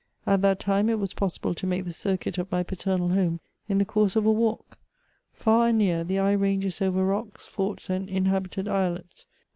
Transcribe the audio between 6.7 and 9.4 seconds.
over rocks, forts, and inhabited islets.